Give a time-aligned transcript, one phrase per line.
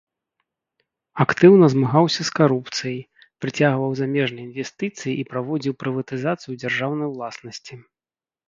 [1.25, 2.97] Актыўна змагаўся з карупцыяй,
[3.45, 7.73] прыцягваў замежныя інвестыцыі і праводзіў прыватызацыю дзяржаўнай уласнасці.